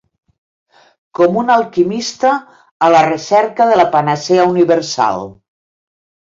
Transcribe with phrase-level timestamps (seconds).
[1.19, 2.33] Com un alquimista
[2.87, 5.33] a la recerca de la panacea universal.